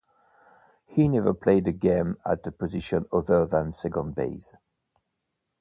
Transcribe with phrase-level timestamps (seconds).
[0.87, 4.55] He never played a game at a position other than second base.